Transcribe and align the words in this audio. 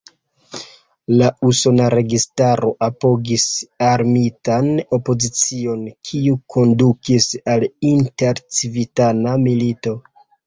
La 1.21 1.25
usona 1.47 1.89
registaro 1.93 2.71
apogis 2.85 3.43
armitan 3.89 4.71
opozicion, 4.99 5.83
kiu 6.11 6.39
kondukis 6.55 7.27
al 7.57 7.67
intercivitana 7.93 9.35
milito. 9.47 9.95